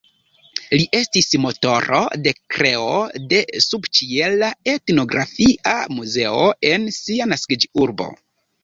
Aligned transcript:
Li 0.75 0.85
estis 0.99 1.27
motoro 1.43 1.99
de 2.27 2.33
kreo 2.55 2.97
de 3.35 3.43
subĉiela 3.67 4.51
etnografia 4.75 5.79
muzeo 6.01 6.45
en 6.75 6.93
sia 7.01 7.33
naskiĝurbo. 7.37 8.15